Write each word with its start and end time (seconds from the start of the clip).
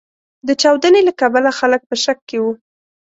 د 0.47 0.49
چاودنې 0.61 1.01
له 1.07 1.13
کبله 1.21 1.49
خلګ 1.59 1.81
په 1.89 1.95
شک 2.03 2.19
کې 2.29 2.37
و. 2.43 2.45